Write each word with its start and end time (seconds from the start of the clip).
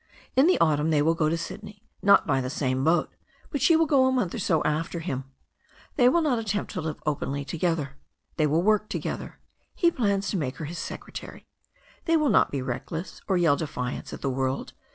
In 0.35 0.47
the 0.47 0.57
autumn 0.57 0.89
they 0.89 1.03
will 1.03 1.13
go 1.13 1.29
to 1.29 1.37
Syd 1.37 1.61
ney, 1.61 1.83
not 2.01 2.25
by 2.25 2.41
the 2.41 2.49
same 2.49 2.83
boat, 2.83 3.11
but 3.51 3.61
she 3.61 3.75
will 3.75 3.85
go 3.85 4.07
a 4.07 4.11
month 4.11 4.33
or 4.33 4.39
so 4.39 4.63
after 4.63 4.99
him. 4.99 5.25
They 5.95 6.09
will 6.09 6.23
not 6.23 6.39
attempt 6.39 6.71
to 6.71 6.81
live 6.81 6.99
openly 7.05 7.45
together. 7.45 7.97
They 8.37 8.47
will 8.47 8.63
work 8.63 8.89
together. 8.89 9.37
He 9.75 9.91
plans 9.91 10.31
to 10.31 10.37
make 10.37 10.57
her 10.57 10.65
his 10.65 10.79
secre 10.79 11.11
tary. 11.13 11.45
They 12.05 12.17
will 12.17 12.29
not 12.31 12.49
be 12.49 12.63
reckless, 12.63 13.21
or 13.27 13.37
yell 13.37 13.57
defiance 13.57 14.11
at 14.11 14.21
the 14.21 14.29
world. 14.31 14.73